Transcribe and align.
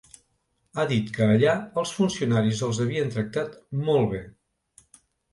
Ha 0.75 0.83
dit 0.91 1.09
que 1.17 1.25
allà 1.33 1.51
els 1.81 1.91
funcionaris 1.97 2.61
els 2.67 2.79
havien 2.85 3.11
tractar 3.17 3.43
molt 3.91 4.09
bé. 4.15 4.23